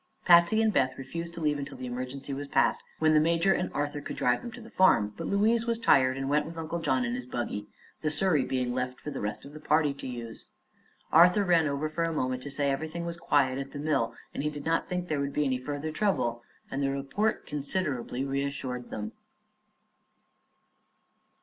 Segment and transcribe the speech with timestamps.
[0.25, 3.71] Patsy and Beth refused to leave until the emergency was past, when the major and
[3.71, 6.79] Arthur could drive them to the farm, but Louise was tired and went with Uncle
[6.79, 7.67] John in his buggy,
[8.01, 10.47] the surrey being left for the rest of the party to use.
[11.11, 14.41] Arthur ran over for a moment to say everything was quiet at the mill and
[14.41, 16.41] he did not think there would be any further trouble,
[16.71, 19.11] and the report considerably reassured them.